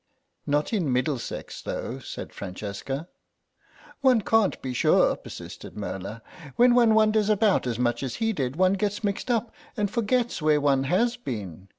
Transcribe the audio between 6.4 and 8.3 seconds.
"when one wanders about as much as